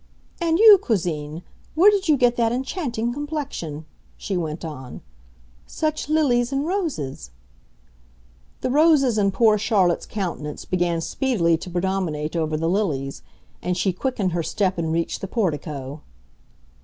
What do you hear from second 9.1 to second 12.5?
in poor Charlotte's countenance began speedily to predominate